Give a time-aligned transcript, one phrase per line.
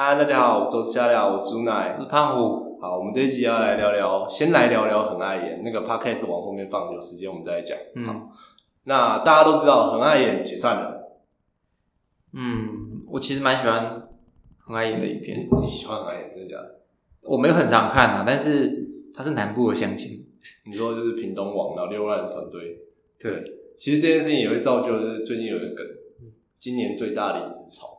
[0.00, 2.04] 嗨，大家好，我是夏亮，我是朱奶我。
[2.04, 2.78] 是胖虎。
[2.80, 7.76] 好，我们这一集要来聊聊，先来聊聊很爱演那个 podcast 往后面放，有时间我们再来讲。
[7.96, 8.28] 嗯
[8.84, 11.18] 那大家都知道很爱演解散了，
[12.32, 14.08] 嗯，我其实蛮喜欢
[14.64, 16.80] 很爱演的影片，你喜欢很爱演真的假的？
[17.24, 20.24] 我没有很常看啊，但是它是南部的相亲。
[20.64, 22.78] 你说就是屏东网，然后六万人团队。
[23.18, 23.42] 对，
[23.76, 25.84] 其实这件事情也会造就，就是最近有一个梗，
[26.56, 27.97] 今年最大离职潮，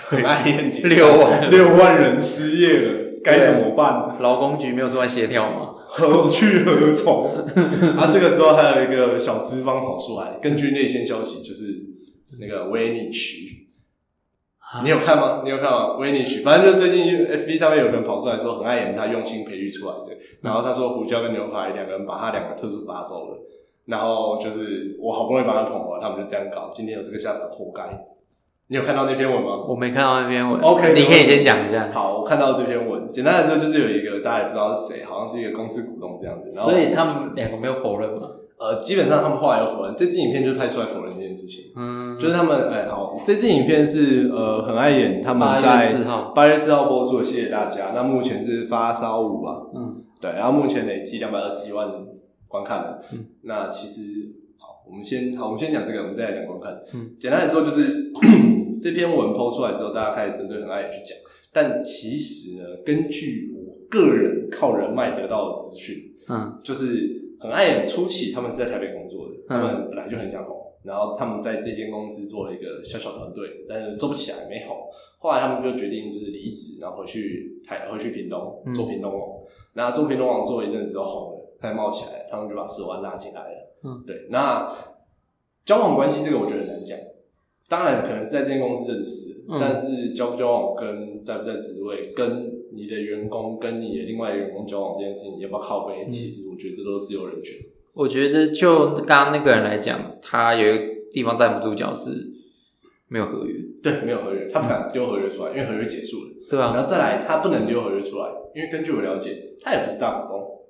[0.00, 4.16] 很爱演解六万六万人失业了，该怎么办？
[4.20, 5.70] 劳工局没有出来协调吗？
[5.86, 7.30] 何去何从？
[7.96, 11.64] 啊，这个时候还有一个小资方跑出来，根据内线消息，就是
[12.40, 13.68] 那个维尼奇，
[14.82, 15.42] 你有看吗？
[15.44, 15.96] 你有看吗？
[15.98, 23.38] 维尼奇，反正就最近 FB 上面有人跑出来说，很爱演他用心培育出来的，然后他说胡椒跟牛排两个人把他两个特殊拔走了，
[23.86, 28.06] 然后就是我好不容易把他捧回来，他们就这样搞，今天有这个下场，活该。
[28.68, 29.64] 你有看到那篇文吗？
[29.68, 30.60] 我没看到那篇文。
[30.60, 31.90] OK，你可以先讲一下。
[31.92, 38.28] 好，我看到这篇文，简单来说就是有一个大家也不知道是谁，好像是一个公司股东这样子，然后所以他们两个没有否认吗？
[38.56, 45.92] 呃，基本上他们后来有否认，这支影片就是拍出来否认这件事情，嗯，就是他们哎、好，这支影片是呃很爱演，他们在
[46.34, 47.90] 八月四号播出的，谢谢大家。
[47.94, 51.86] 那目前是发烧五吧，嗯，对，然后目前累计两百二十一万
[52.48, 52.98] 观看了。
[53.12, 54.02] 嗯，那其实
[54.56, 56.72] 好，我们先好，我们先讲这个，我们再来讲观看。
[56.94, 58.12] 嗯，简单来说就是
[58.80, 61.16] 这篇文抛出来之后，大家开始针对很爱演去讲，
[61.52, 65.96] 但其实呢，根据我个人靠人脉得到的资讯，
[66.28, 74.76] 嗯就是很爱演初期，他们是在台北工作的，他嗯们本来就很想红，然后他们在这间公司做了一个小小团队，但是做不起来，没红。
[75.18, 79.22] 后来他们就决定就是离职，然后回去台回去屏东嗯做屏东网，
[79.72, 83.74] 然后做屏东网做了一阵子之后红了，开始冒起来了，他们就把十万拉进来了。
[83.84, 84.26] 嗯，对。
[84.30, 84.70] 那
[85.64, 86.98] 交往关系这个我觉得很难讲，
[87.68, 96.04] 当然可能是在这间公司认识，嗯但是交不交往跟在不在职位，跟你的员工跟你的另外一个员工交往这件事情，你要不要靠背？
[96.06, 97.56] 嗯其实我觉得这都是自由人权。
[97.94, 102.10] 我觉得就刚刚那个人来讲，他有一个地方站不住脚是
[103.08, 103.54] 没有合约。
[103.82, 106.30] 对，没有合约，他不敢丢合约出来，因为合约结束了。
[106.50, 110.60] 对啊，然后再来，他不能丢合约出来，因为根据我了解，他也不是大股东，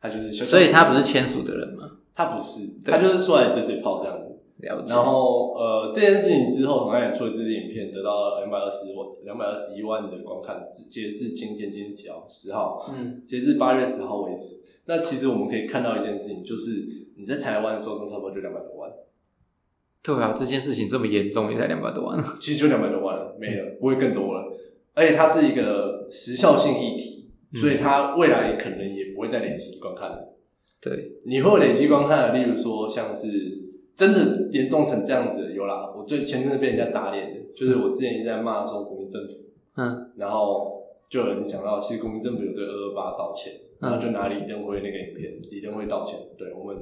[0.00, 1.90] 他就是小小所以他不是签署的人嘛？
[2.14, 4.19] 他不是，他就是出来嘴嘴炮这样子。
[4.62, 4.94] 了解。
[4.94, 12.24] 然后呃，这件事情之后，很爱出了这支影片，得到两百二十万、两百二十一万的观看，截至今天今天几号？
[12.28, 14.56] 十号，嗯截至八月十号为止。
[14.86, 18.90] 那其实我们可以看到一件事情，就是你在台湾受众差不多就两百多万，
[20.02, 22.22] 对啊，这件事情这么严重，也才两百多万。
[22.40, 24.44] 其实就两百多万了，没了，不会更多了。
[24.94, 30.36] 而且它是一个时效性议题，嗯所以它未来可能也不会再累积观看了。
[30.80, 33.28] 对，你会有累积观看的，例如说像是
[34.00, 35.92] 真的严重成这样子，有啦。
[35.94, 39.34] 我最前阵子被人家打脸的，就是我之前一直在骂说国民政府，
[39.76, 40.10] 嗯。
[40.16, 46.76] 然后就有人讲到，其实国民政府有对二二八道歉，然后就拿李登辉那个影片，李登辉道歉，对我们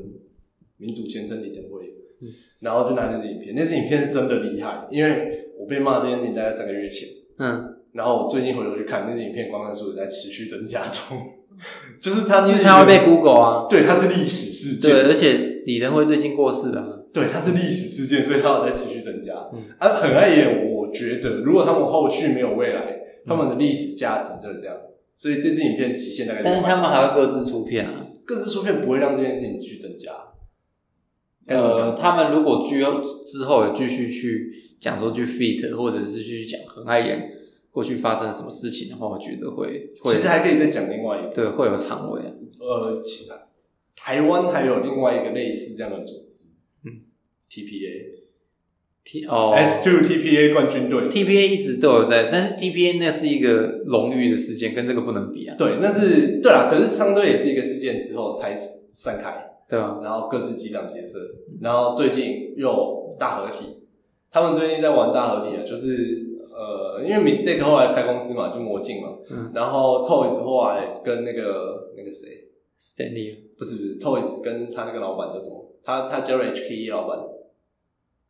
[0.76, 2.28] 民主先生李登辉，嗯。
[2.60, 7.08] 然后就拿那支影片，那支影片是真的厉害，因为我被骂这件事情大概三个月前，
[7.38, 11.18] 嗯，然后我最近回头去看那支影片，观看数在持续增加中，
[12.00, 13.66] 就是它是因为一个他会被 Google 啊。
[13.68, 16.88] 对，它是历史事件，对，而且李登辉最近过世了啊。
[17.12, 19.34] 对，它是历史事件，所以它有在持续增加。
[19.52, 24.74] 嗯啊，很爱演，我觉得如果他们后续没有未来，他们的历史价值就是这样。
[25.18, 28.06] 所以这支影片极限大概，但是他们还会各自出片啊。
[28.24, 30.10] 各自出片不会让这件事情继续增加。
[31.48, 34.50] 呃，他们如果之后之后有继续去
[34.80, 37.30] 讲说去 fit，或者是去讲很爱演
[37.70, 42.32] 过去发生什么事情的话，我觉得会会其实还可以再讲另外一个，对会有长尾啊。
[42.58, 43.26] 呃，其
[43.98, 46.50] 台湾还有另外一个类似这样的组织，
[46.84, 47.02] 嗯
[47.50, 48.18] ，TPA
[49.04, 49.52] T 哦。
[49.56, 56.70] S Two TPA 冠军队，TPA 一直都有在，但是 TPA 那是一个荣誉的事件，跟这个不能比啊，对，那是对啦。
[56.70, 58.54] 可是相对也是一个事件之后才
[58.92, 59.98] 散开，对吧？
[60.02, 61.18] 然后各自激荡角色，
[61.60, 63.82] 然后最近又大合体，
[64.30, 69.50] 他们最近在玩大合体啊，就是呃，因为 Mistake 后来开公司嘛，就魔镜嘛，嗯。
[69.54, 72.48] 然后 Toys 后来跟那个那个谁
[72.80, 75.64] ，，Stanley 不是不是 Toys 跟他那个老板叫什么？
[75.84, 77.18] 他他叫了 HKE 老板，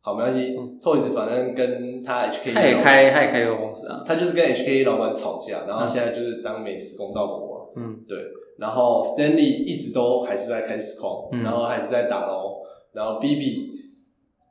[0.01, 0.79] 好没关系、嗯。
[0.81, 7.65] T o y s 反正跟他 HKE 他也开他也开个公司啊，他就是跟 HKE 老板吵架，然后现在就是当美食公道伯嘛。
[7.75, 7.99] 嗯。
[8.07, 8.17] 对，
[8.57, 11.43] 然后 Stanley 一直都还是在开实况，嗯。
[11.43, 12.55] 然后还是在打捞，
[12.93, 13.69] 然后 BB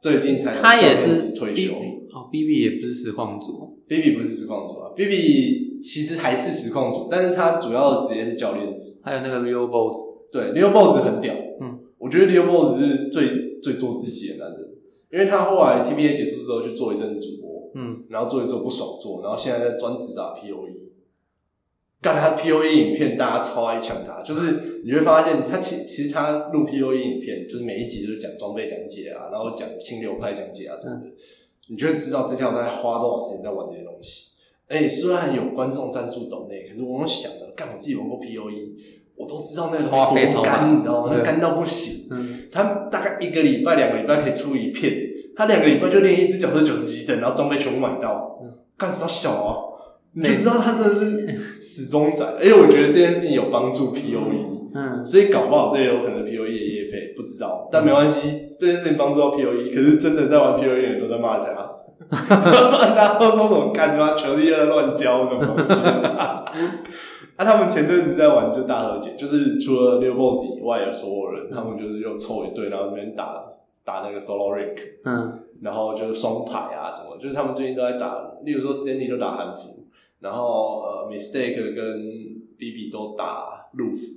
[0.00, 1.72] 最近才他也是退休。
[1.74, 9.02] 哦，BB 也不是实况组，，BB 不是实况组啊，BB 其实还是实况组，但是他主要的职业是教练职。
[9.04, 9.94] 还有那个 Leo Boss，
[10.32, 14.60] 对，Leo Boss 很屌，嗯，我觉得 Leo Boss 是最最做自己的男人，
[15.10, 20.88] 因为他后来 TBA 结束之后去做一阵子主播，嗯，然后做一做不爽做，然后现在在专职打 P O E。
[22.00, 31.08] 干他 P O E 影片，大家超爱抢他，就是你会发现他其其实他录 P O E 影片，就是每一集都是讲装备讲解啊，然后讲新流派讲解啊什么的，
[31.68, 34.28] 你就会知道这条在花多少时间在玩这些东西。
[34.68, 38.76] 哎、虽然有观众赞助抖内，可是我想的，干我自己玩过 P O E，
[39.16, 40.58] 我都知道那个花费超大。
[40.58, 41.12] 多干，你知道吗？
[41.12, 42.06] 那干到不行。
[42.12, 44.94] 嗯，他大概一个礼拜、两个礼拜可以出一片，
[45.36, 48.38] 他两个礼拜就练一只角色九十级等，然后装备全部买到。
[48.44, 49.56] 嗯，干啥小啊？
[50.14, 58.20] 你就知道他真的是死忠仔，而且我觉得这件事情有帮助 P O E，嗯，所以搞不好这也有可能 P O E 的业配，不知道，但没关系，
[58.58, 61.44] 这件事情帮助到 P O E，可是真的在玩 P O E 的人都在骂他，
[62.08, 65.74] 大家都说什么干他妈球力在乱教什么东西。
[67.38, 73.44] 啊，他们前阵子在玩就大和解，就是除了六 boss 以外的所有人，他们就是又凑一队，然后那边打
[73.84, 79.84] 打那个 solo rank，嗯，然后就是双排啊什么，就是他们最近都在打，例如说 Stanley 都打韩服，
[80.18, 82.02] 然后呃 Mistake 跟
[82.58, 84.14] BB 都打陆服。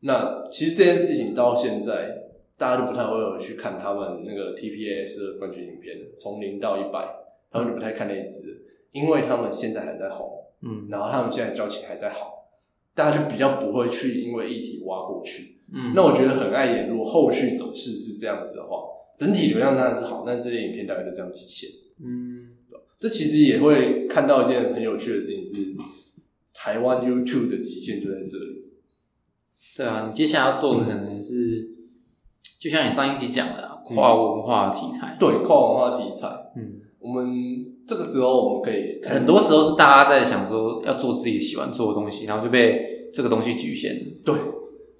[0.00, 2.16] 那其实这件事情到现在，
[2.56, 7.06] 大家都不太会有去看他们那个 TPS 的冠军影片了，从零到一百，
[7.50, 12.48] 他们就不太看那一支，因为他们现在还在红，嗯，然后他们现在交情还在好，
[12.94, 15.58] 大家就比较不会去因为议题挖过去。
[15.72, 18.76] 嗯，那我觉得很碍眼，如果后续走势是这样子的话，
[19.18, 21.70] 整体流量当然是好，但这些影片大概就这样极限。
[22.04, 22.56] 嗯，
[22.98, 25.74] 这其实也会看到一件很有趣的事情是，
[26.52, 28.62] 台湾 YouTube 的极限就在这里。
[29.74, 31.71] 对啊，你接下来要做的可能是，
[32.62, 37.26] 就像你上一集讲的啊跨文化题材，对跨文化题材，嗯，我们
[37.86, 44.00] 这个时候我们可以很多时候是大家在想说要做自己喜欢做的东西，然后就被这个东西局限了。
[44.24, 44.34] 对，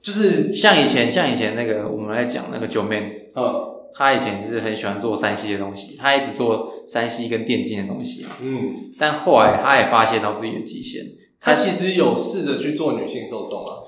[0.03, 3.69] 就是像以前，像以前那个我们在讲那个九妹，嗯。
[3.95, 11.05] 他以前是很喜欢做山西的东西，他一直做山西跟电竞的东西，嗯，但后来他也发现到自己的极限，
[11.39, 13.85] 他其实有试着去做女性受众啊，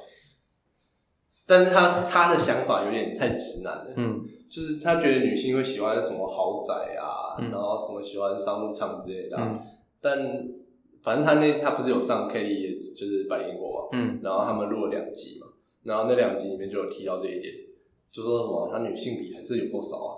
[1.46, 3.92] 但是他他的想法有点太直男了。
[3.96, 9.60] 嗯就是他觉得女性会喜欢什么豪宅啊，嗯然后什么喜欢商务舱之类的啊、嗯
[10.00, 10.18] 但
[11.02, 15.48] 反正他那他不是有上也就是百灵果嘛，嗯然后他们录了两集嘛，
[15.82, 17.52] 然后那两集里面就有提到这一点，
[18.12, 20.12] 就说什么他女性比还是有够少啊。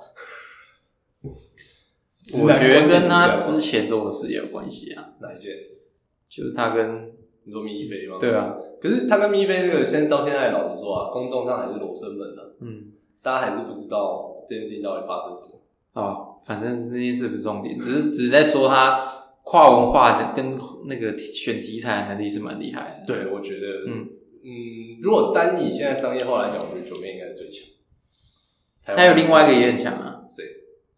[2.42, 5.52] 我觉得跟他之前做的事也有关系啊，哪一件？
[6.28, 7.14] 就是他跟
[7.44, 8.16] 你说咪菲吗？
[8.20, 8.34] 对。
[8.34, 12.92] 啊，可是他跟咪菲这个，现到现在老实说啊，公众上还是裸生门啊，嗯
[13.22, 15.60] 大家还是不知道这件事情到底发生什么。
[15.94, 19.02] 哦，反正那件事不是重点，只是只是在说他
[19.42, 20.56] 跨文化的跟
[20.86, 23.06] 那个选题材的能力是蛮厉害的。
[23.06, 24.08] 对，我觉得，嗯
[24.44, 27.66] 嗯，如果单以现在商业化来讲，我觉得九妹应该是最强。
[28.94, 30.44] 还有另外一个也很强啊，谁？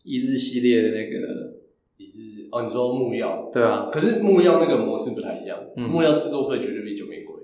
[0.04, 1.54] 一日系列的那个，
[1.96, 7.38] 一日哦，你说木曜，对啊，可是木曜那个模式不太一样，嗯木曜制作费绝对比九妹贵。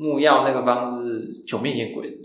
[0.00, 2.18] 木曜那个方式，九面野鬼，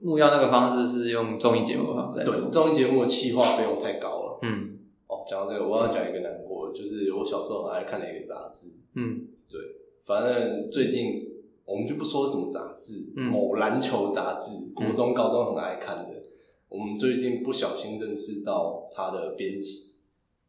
[0.00, 4.38] 木曜那个方式是用综艺节目的方式来对，综艺节目的企划费用太高了。
[4.40, 4.78] 嗯。
[5.08, 9.26] 哦，讲到这个，我要讲一个难过的，就是我小时候很爱看的一个杂志，嗯。
[9.46, 9.60] 对
[10.04, 11.28] 反正最近
[11.66, 13.26] 我们就不说什么杂志，嗯。
[13.26, 16.22] 某篮球杂志，国中、高中很爱看的。
[16.70, 19.96] 我们最近不小心认识到他的编辑，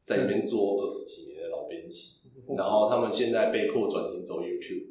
[0.06, 2.20] 在里面做二十几年的老编辑，
[2.58, 4.86] 然后他们现在被迫转型走 YouTube，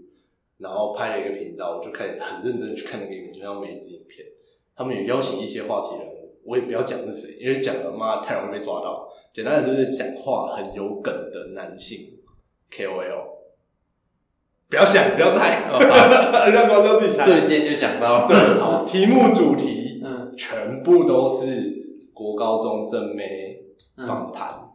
[0.59, 4.27] 然后拍了一个频道，我就开始很认真的去看那个影片，像每一支影片，
[4.77, 9.09] 他们有邀请一些话题人物，我也不要讲是谁，因为讲了妈太容易被抓到。
[9.33, 12.19] 简单的就是讲话很有梗的男性
[12.71, 13.39] KOL。
[14.69, 15.63] 不要想，不要猜，
[16.53, 17.25] 让观众自己猜。
[17.25, 23.63] 瞬间就想到，对，好，题目主题嗯全部都是国高中正妹
[23.97, 24.69] 嗯访谈，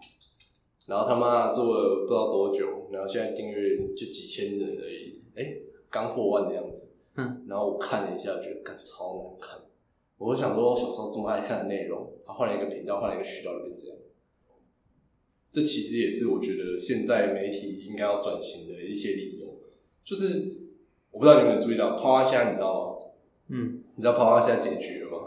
[0.87, 5.43] 然后他妈做了不知道多久，然后现在订阅就几千人而已，哎，
[5.93, 6.89] 刚破万的样子。
[7.15, 9.59] 嗯，然后我看了一下，觉得干超难看。
[10.17, 13.97] 我想说，我小时候这么爱看的内容，他换了一个频道，换了一个渠道，就变这样。
[15.51, 19.59] 这其实也是我觉得现在媒体应该要转型的一些理由。
[20.03, 20.55] 就是
[21.11, 23.05] 我不知道你们有没有注意到，抛花虾你知道吗？
[23.49, 25.17] 嗯，你知道抛花虾结局了吗？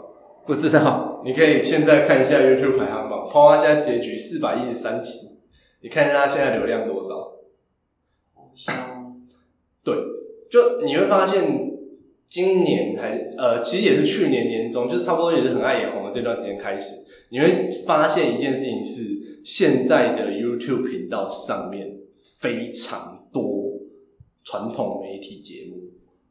[0.45, 5.37] 不知道，你可以现在看一下 YouTube 排行榜，抛花虾结局四百一十三集，
[5.81, 7.37] 你看一下它现在流量多少？
[9.83, 9.95] 对，
[10.49, 11.71] 就你会发现，
[12.29, 21.97] 今年还呃，其实也是去年年中，就是差不多也是很爱眼红的这段时间开始，你会发现一件事情是，现在的 YouTube 频道上面
[22.39, 23.73] 非常多
[24.43, 25.77] 传统媒体节目，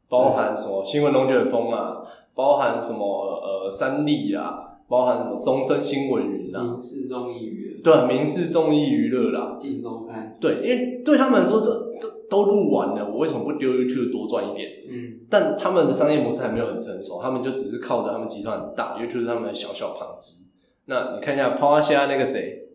[0.07, 1.97] 包含什么新闻龙卷风啊，
[2.35, 3.05] 包含什么
[3.41, 11.86] 呃三立啊，包含什么东森新闻云啊，民事综艺娱乐，对，民事综艺娱乐啦，镜周刊，对，因为对他们来说，这这
[12.29, 14.69] 都录完了，我为什么不丢 YouTube 多赚一点？
[14.89, 20.45] 嗯，但他们的商业模式还没有很成熟，他们就只是靠着他们集团很大，YouTube 是他们的小小旁支。
[20.85, 22.69] 那你看一下抛花虾那个谁，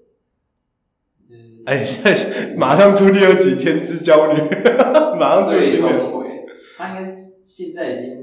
[1.31, 1.87] 嗯，哎，
[2.57, 4.39] 马上出第二集《天之娇女》，
[5.17, 5.99] 马上出最新闻。
[5.99, 6.27] 终回，
[6.77, 8.15] 他应该现在已经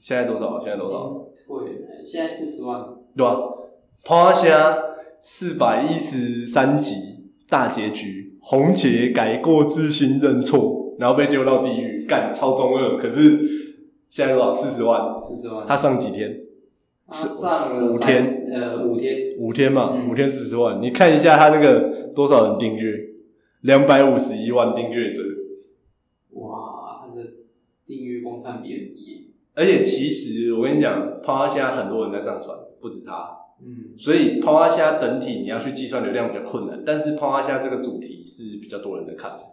[0.00, 0.60] 现在多少？
[0.60, 1.26] 现在多少？
[1.46, 2.84] 退了，现在四十万，
[3.16, 3.38] 对吧？
[4.04, 4.78] 抛花虾
[5.20, 7.11] 四百一十三集
[7.52, 12.96] 大结局，红姐改过自新认错，然后被丢到地狱，干超中二。
[12.96, 13.38] 可是
[14.08, 14.54] 现在多少？
[14.54, 15.14] 四十万。
[15.14, 16.40] 四十万，他上几天？
[17.06, 20.80] 他上了五天，呃，五天，五天嘛，嗯五天四十万。
[20.80, 22.94] 你看一下他那个多少人订阅？
[23.60, 25.22] 两百五十一万订阅者。
[26.30, 27.22] 哇，他的
[27.86, 33.41] 订阅观看比很低，而且其实我跟你讲，泡花虾很多人在上传，不止他。
[33.64, 39.44] 嗯，所以抛花虾整体你要去计算流量比较困难，但是抛花虾这个主题是比较多人在看的。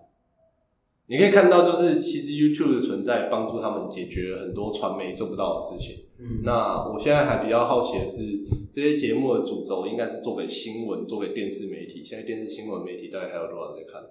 [1.07, 6.05] 你可以看到，就是其实 YouTube 的存在帮助他们解决了很多传媒做不到的事情。
[6.19, 8.39] 嗯，那我现在还比较好奇的是，
[8.69, 12.03] 这些节目的主轴应该是做给新闻、做给电视媒体。
[12.03, 14.03] 现在电视新闻媒体大概还有多少人在看？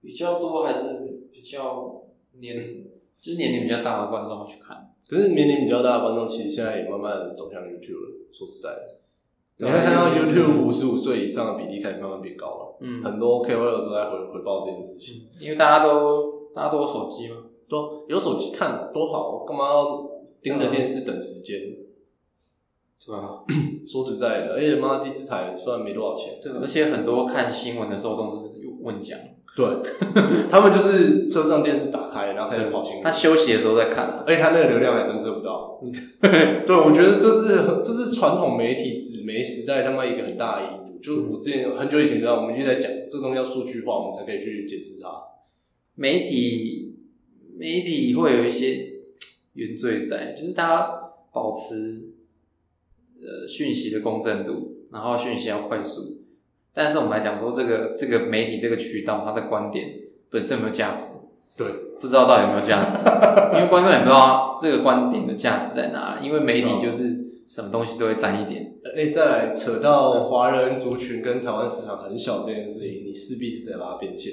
[0.00, 2.04] 比较多还是比较
[2.38, 2.84] 年，
[3.20, 4.92] 就是年龄比较大的观众会去看。
[5.08, 8.16] 可是年龄比较大的观众，其实现在也慢慢走向 YouTube 了。
[8.32, 8.98] 说实在的，
[9.58, 12.78] 你会看到嗯 YouTube 五十五岁以上的比例开始慢慢变高了。
[12.80, 15.28] 嗯，很多 KOL 都在回回报这件事情。
[15.40, 17.36] 因为大家都大家都有手机嘛，
[17.68, 20.08] 对啊，有手机看多好，干嘛要
[20.40, 21.58] 盯着电视等时间？
[23.04, 23.42] 对吧？
[23.84, 29.18] 说实在的，而且妈第四台虽然没多少钱，对，而且很多看新闻的受众是有问讲，
[29.56, 29.66] 对，
[30.50, 33.10] 他们就是车上电视打开，然后开始跑新闻他。
[33.10, 34.24] 休息的时候在看啊。
[34.26, 35.80] 而且他那个流量还真测不到。
[36.22, 40.98] 对，我觉得这是这是传统媒体纸媒时代他妈一个很大的因素。
[41.00, 45.08] 就我之前很久以前知道，我们一直在讲这个东西要数据化，我们才可以去解释它。
[45.94, 46.94] 媒体
[47.58, 48.86] 媒体会有一些
[49.54, 52.12] 原罪在，就是它保持
[53.20, 56.19] 呃讯息的公正度，然后讯息要快速。
[56.72, 59.86] 但是我们来讲说，这个这个媒体这个渠道，它的观点
[60.30, 61.14] 本身有没有价值？
[61.56, 61.66] 对，
[62.00, 62.96] 不知道到底有没有价值，
[63.54, 66.18] 因为观众也不知道这个观点的价值在哪。
[66.22, 74.32] 因为媒体就是什么东西都会沾一点，哎、再来扯到华人族群跟台湾市场很小这件事情，你势必是得把它变现。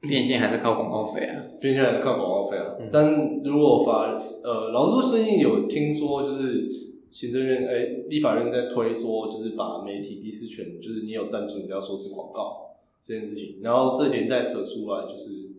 [0.00, 1.36] 变现还是靠广告费啊。
[1.60, 2.64] 变现还是靠广告费啊。
[2.80, 6.66] 嗯但如果法呃，老实说，最近有听说，就是
[7.10, 13.58] 行政院哎、立法院在推说，就是把媒体第四权，就是你有赞助，你不要说是广告这件事情。
[13.62, 15.50] 然后这连带扯出来，就是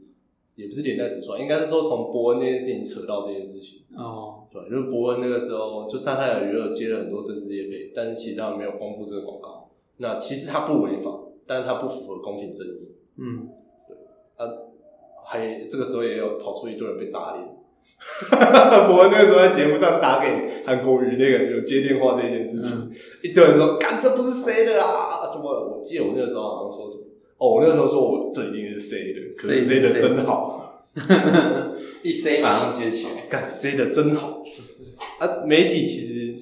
[0.56, 3.82] 也不是连带扯出来，应该是说从伯恩那件事情扯到这件事情。
[3.98, 9.70] 哦，对，就是伯恩那个时候，就沙泰尔娱乐接了很多政治业配，但是其实他没有公布这个广告。
[9.98, 12.96] 那其实他不违法，但是他不符合公平正义。
[13.18, 13.50] 嗯，
[13.88, 13.98] 对，
[14.38, 14.58] 他
[15.26, 17.48] 还这个时候也有跑出一堆人被打脸。
[18.88, 22.92] 伯恩那个时候在节目上打给韩国瑜那个有接电话这件事情，
[23.24, 25.46] 一堆人说：“干，这不是谁的啊？”什么？
[25.46, 27.04] 我记得我那个时候好像说什么？
[27.38, 30.86] 哦，我那个时候说我这一定是谁的，可是谁的真好，
[32.04, 33.26] 一 C 马上接起来。
[33.30, 34.44] 干 C 的真好
[35.20, 35.44] 啊！
[35.46, 36.36] 媒体其实，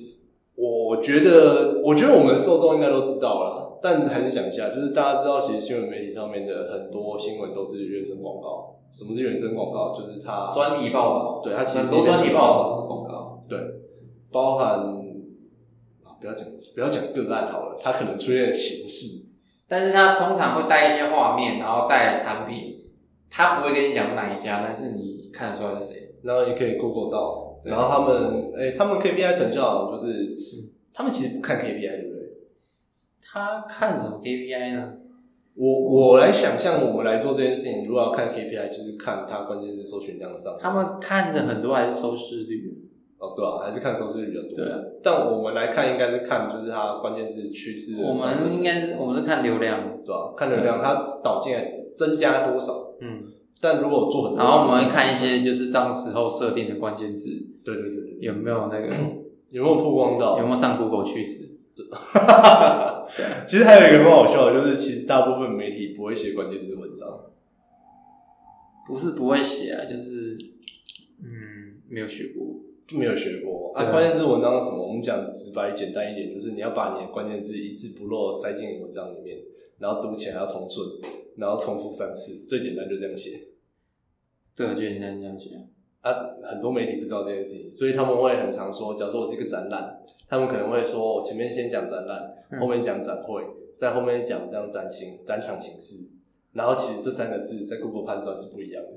[0.55, 8.75] 我觉得，我觉得我们受众应该都知道了，但还是讲一下，就是大家知道，其实新闻媒体上面的很多新闻都是原生广告。
[8.91, 9.93] 什么是原生广告？
[9.93, 13.43] 就是它专题报道，对它其实很多专题报道都是广告。
[13.47, 13.59] 对，
[14.31, 14.79] 包含
[16.03, 19.29] 啊，不要讲不要讲个案好了，它可能出现的形式，
[19.67, 22.77] 但是它通常会带一些画面，然后带产品，
[23.29, 26.15] 它不会跟你讲哪一家，但是你看得出来是谁。
[26.23, 30.35] 然后也可以 Google 到，然后他们哎、他们 KPI 成效就是，
[30.93, 32.08] 他们其实不看 KPI，对不对？
[33.31, 34.93] 他看什么 KPI 呢？
[35.55, 40.59] 我我来想象，我们来做这件事情，如果要看 KPI，就是看它关键字搜寻量的上升。
[40.61, 42.85] 他们看的很多还是收视率。
[43.19, 44.55] 哦，对啊，还是看收视率比较多。
[44.55, 52.71] 对啊，但我们来看，应该是看就是它关键字趋势我们应该是我们是看流量，对啊，看流量它导进来增加多少。
[53.01, 53.23] 嗯，
[53.59, 57.31] 但如果做很多，然后我们会看一些就是当时候设定的关键字
[57.65, 58.87] 对对对对，有没有那个
[59.49, 60.37] 有没有曝光到？
[60.39, 61.57] 有没有上 Google 趋势。
[63.47, 67.31] 其实还有一个很好笑的，就是其实大部分媒体不会写关键字文章。
[68.87, 70.37] 不是不会写啊，就是
[71.23, 72.55] 嗯没有学过。
[72.87, 73.91] 就没有学过啊。
[73.91, 74.83] 关键字文章是什么？
[74.83, 79.37] 我们讲直白简单一点，就是你要把你的关键字一字不漏塞进文章里面，
[79.77, 80.87] 然后读起来要通顺，
[81.37, 83.49] 然后重复三次，最简单就这样写。
[84.55, 85.51] 对，就简单这样写。
[86.01, 86.13] 啊，
[86.43, 93.43] 很多媒体不知道这件事情，所以他们会很常说，假如说我是一个展览，他们可能会说我前面先讲展览，嗯后面讲展会，
[93.77, 96.09] 在后面讲这样展形展场形式，
[96.53, 98.91] 然后其实这三个字在 Google 判断是不一样的，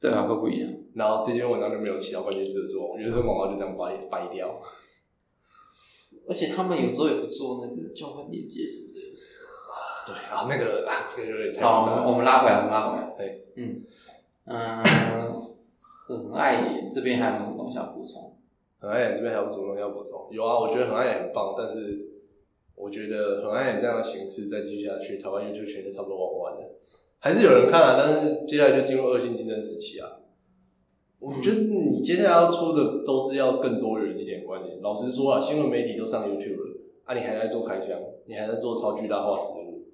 [0.00, 0.70] 对啊，会不一样。
[0.94, 4.60] 然后这篇文章就没有起到关键字的作用，原生广告就这样掰掰掉。
[6.28, 9.00] 而且他们有时候也不做那个交换链接什么的。
[10.06, 13.14] 对啊，那个啊，这个有点太好，我们拉回来，我们拉回来。
[13.16, 13.82] 对，嗯
[14.46, 14.82] 嗯，
[17.00, 18.36] 这边还有什么东西要补充？
[18.78, 20.28] 很爱演这边还有什么东西要补充？
[20.30, 22.10] 有啊，我觉得很爱演很棒，但是
[22.74, 26.76] 我觉得很爱演这样的形式再继续下去，台湾 YouTube 圈就差不多玩完了。
[27.18, 30.18] 还是有人看啊，但是接下来就进入恶性竞争时期啊。
[31.18, 34.78] 我觉得你接下来要出的都是要更多元一点观点。
[34.82, 39.86] 老实说啊，新闻媒体都上 YouTube 了，啊，你还在做开箱，你还在做超巨大化食物。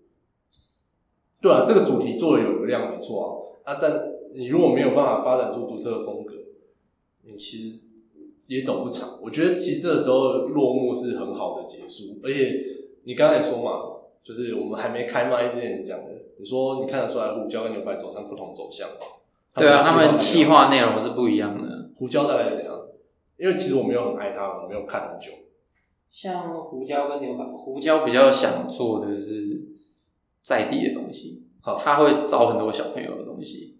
[1.40, 6.34] 对啊，这个主题做的有流量没错啊，啊，但你如果没有办法发展出独特的风格，
[7.26, 7.78] 你其实
[8.46, 9.18] 也走不长。
[9.22, 12.64] 我觉得其实这个时候落幕是很好的结束，而且
[13.04, 19.06] 你刚才也说嘛，就是我们还没开麦之前讲的，你说你看得出来胡椒跟牛排走向不同走向吗？
[19.56, 21.90] 对啊，他们企企划内容是不一样的。
[21.96, 22.78] 胡椒大概是怎样？
[23.38, 25.32] 因为其实我没有很爱他，我没有看很久。
[26.10, 29.62] 像胡椒跟牛排，胡椒比较想做的是
[30.40, 33.75] 在地的东西，好他会找很多小朋友的东西，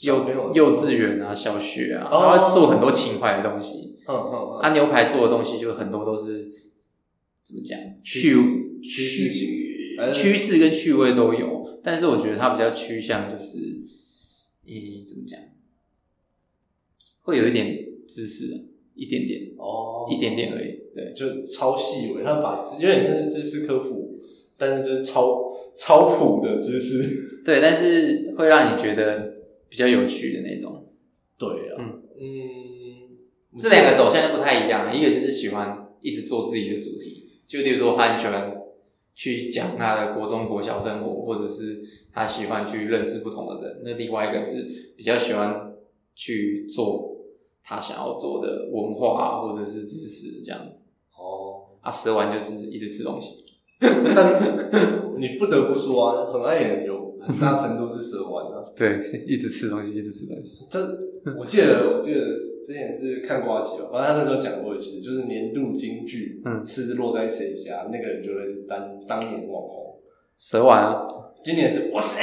[0.00, 3.96] 幼小朋友幼稚园啊、小学啊，哦他会做很多情怀的东西。
[4.08, 6.50] 嗯嗯嗯，啊，牛排做的东西就很多都是
[7.44, 9.48] 怎么讲趣趣趋势型
[9.98, 13.58] 还是趋势跟趣味都有，但是我觉得它比较趋向就是，
[14.66, 15.38] 嗯，怎么讲，
[17.22, 18.58] 会有一点知识啊，
[18.94, 20.80] 一点点，哦，一点点而已。
[20.94, 24.18] 对，就超细微，他把知有点像是知识科普，
[24.56, 27.42] 但是就是超超普的知识。
[27.44, 29.31] 对，但是会让你觉得
[29.72, 30.86] 比较有趣的那种。
[31.38, 38.54] 对啊，嗯嗯，这两个走向就不太一样，一个就是喜欢一直做自己的主题，就例如说他很喜欢
[39.14, 41.80] 去讲他的国中、国小生活，或者是
[42.12, 43.80] 他喜欢去认识不同的人。
[43.82, 45.72] 那另外一个是比较喜欢
[46.14, 47.16] 去做
[47.64, 50.80] 他想要做的文化啊，或者是知识这样子。
[51.18, 53.42] 哦，啊，蛇丸就是一直吃东西，
[53.80, 56.91] 但你不得不说啊，很爱演有
[57.26, 58.64] 很大程度是蛇丸啊。
[58.76, 60.56] 对，一直吃东西，一直吃东西。
[60.68, 60.80] 就
[61.38, 62.20] 我记得，我记得
[62.64, 69.96] 之前是看瓜奇吧，反正他那时候讲过一次，就是年度金句，嗯是落在谁家，那个人就会是当当年网红。
[70.38, 71.06] 蛇丸啊，
[71.44, 72.20] 今年是哇塞，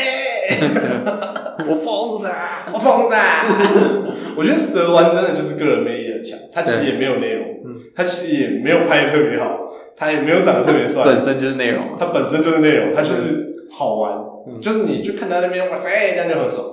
[1.70, 2.70] 我疯子啊！
[2.74, 3.46] 我疯子啊！
[4.36, 9.58] 我觉得蛇丸真的就是个人魅力很强，他其实也没有内容，嗯他其实也没有拍的特别好，
[9.96, 11.98] 他也没有长得特别帅，本身就是内容啊。
[11.98, 16.65] 他本身就是内容，他就是好玩，嗯就是你去看他那边哇塞，这样就很爽。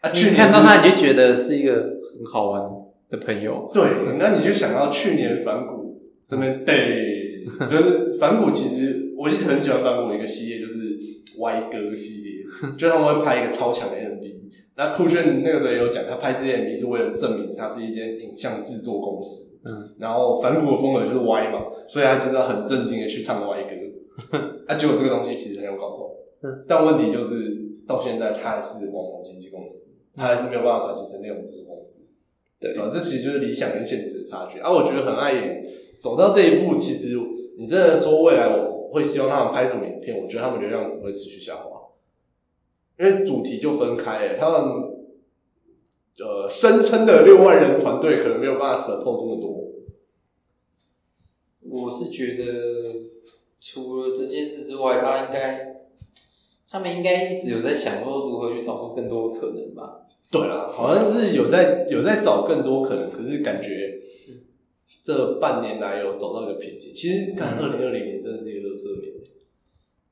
[0.00, 2.62] 啊，去看到他，你就觉得是一个很好玩
[3.10, 3.70] 的朋友。
[3.72, 3.82] 对，
[4.18, 10.96] 那你就想到去年反骨这边对，就是反骨，其实我一直很喜欢反骨的一个系列，就是
[11.40, 14.40] 歪歌系列， 就他们会拍一个超强的 MV。
[14.76, 19.58] 那酷炫那个时候也有讲，他拍这些 MV 是为了证明他是一间影像制作公司。
[19.66, 24.38] 嗯，然后反骨的风格就是歪嘛，所以他就是要很正经的去唱歪歌。
[24.66, 26.16] 啊，结果这个东西其实很有搞头。
[26.42, 32.06] 嗯，但问题就是到现在他还是网红经纪公司，他还是没有办法转型成内容制作公司。
[32.58, 32.90] 对对吧？
[32.92, 34.58] 这其实就是理想跟现实的差距。
[34.58, 35.66] 啊，我觉得很爱演，
[35.98, 37.16] 走到这一步，其实
[37.56, 41.88] 你真的说未来我会希望他们拍什么影片，我觉得他们流量只会持续下滑，
[42.98, 44.60] 因为主题就分开了，他们
[46.18, 49.70] 呃声称的六万人团队可能没有办法 support 这么多。
[51.62, 52.94] 我是觉得
[53.58, 55.84] 除了这件事之外，他应该，
[56.70, 60.06] 他们应该一直有在想说如何去找出更多的可能吧。
[60.30, 63.98] 对啊，好像是有在有在找更多可能，可是感觉
[65.02, 66.92] 这半年来有走到一个瓶颈。
[66.94, 69.12] 其实看二零二零年真的是一个乐色年，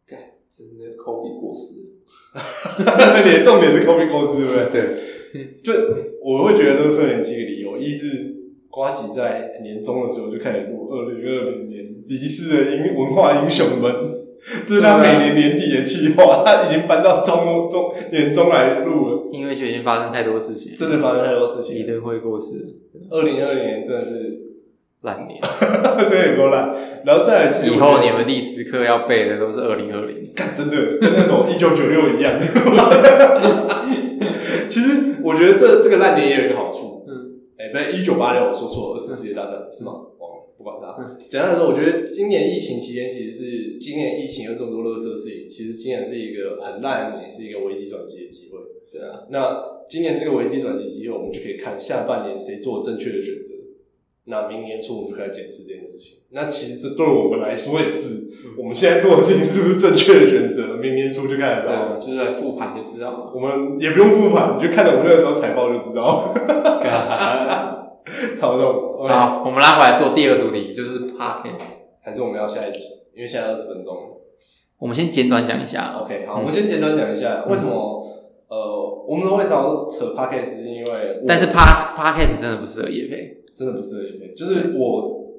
[0.04, 0.18] 干，
[0.50, 1.84] 真的科比过世了。
[3.24, 4.96] 你的重点是 Kobe 公司对不对？
[5.32, 5.72] 对，就
[6.24, 8.34] 我会觉得乐色年几个理由，一是
[8.68, 13.92] 瓜吉在年终的时候就开始录二零二零年离世的英文化英雄们，
[14.66, 21.74] 这是他每年年底的计划，他已经搬到中中年终来录了，因为就已经发生太多事情，真的发生太多事情。
[21.74, 22.66] 李登辉过世了，
[23.10, 24.38] 二零二零年真的是
[25.02, 25.40] 烂年。
[26.08, 26.74] 真的有够烂，
[27.04, 30.24] 然后再来，以后你们历史课要背的都是二零二零。
[30.34, 32.38] 干真的跟那种一九九六一样。
[34.68, 39.92] 其实我觉得这这个烂年也有一个好处，嗯，哎、不对，一九八六我说错了，二次世界大战是吗？
[40.58, 41.16] 不管它。
[41.28, 48.58] 简单来说，我觉得今年疫情期间，其实是今年疫情有这么多乐色的事情，其实今年是一个很烂的年，是一个危机转机的机会。
[48.92, 53.54] 对啊，那今年这个危机转机机会，我们就可以看下半年谁做正确的选择。
[54.24, 56.18] 那明年初我们就开始检视这件事情。
[56.30, 60.76] 那其实这对我们来说也是，我们现在做的事情是不是正确的选择？
[60.76, 63.32] 明年初就看得到，对，就是在复盘就知道了。
[63.34, 66.34] 我们也不用复盘，你就看到我们那个时候财报就知道。
[68.40, 69.06] 差不多。
[69.06, 71.78] 好，我们拉回来做第二个主题，就是 podcast。
[72.00, 72.78] 还是我们要下一集？
[73.14, 74.02] 因为现在二十分钟了。
[74.78, 75.98] 我们先简短讲一下。
[76.02, 78.06] OK，好，我们先简短讲一下为什么
[78.48, 83.36] 呃，我们会想要扯 podcast，是因为但是 pass podcast 真的不适合叶配。
[83.54, 85.34] 真的不适合叶配，就是我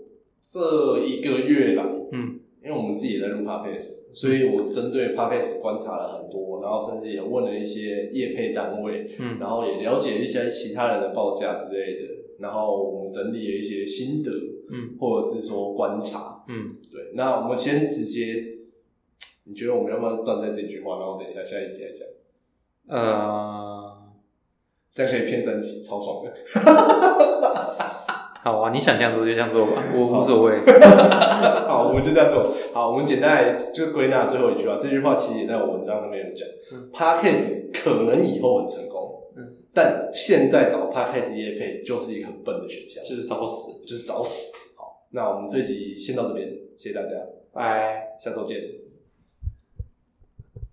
[0.51, 12.01] 这一个月来，嗯，因为我们自己也在录 podcast，所以我针对 podcast 观察了很多，然后甚至也问了一些业配单位，嗯然后也了解一些其他人的报价之类的，
[12.39, 14.31] 然后我们整理了一些心得，
[14.71, 18.43] 嗯或者是说观察，嗯，对，那我们先直接，
[19.45, 22.05] 你觉得我们要不要断在这句话，然后等一下下一集来讲，
[22.87, 24.11] 呃，
[24.93, 26.33] 这样可以骗三集，超爽的。
[28.41, 30.59] 好啊，你想这样做就这样做吧，我无所谓。
[31.67, 32.53] 好，我们就这样做。
[32.73, 34.77] 好，我们简单来就归纳最后一句话。
[34.79, 36.47] 这句话其实也在我文章上面有讲。
[36.71, 43.83] 嗯 Podcast 可能以后很成功，嗯，但现在找 Podcast 业配就是一个很笨的选项，就是找死。
[43.85, 44.55] 就是找死。
[44.77, 46.47] 好，那我们这集先到这边，
[46.77, 47.09] 谢谢大家，
[47.53, 48.15] 拜。
[48.19, 48.57] 下周见。